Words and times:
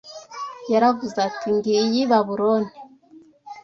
yaravuze 0.71 1.17
ati: 1.27 1.47
Ngiyi 1.55 2.01
Babuloni 2.09 2.71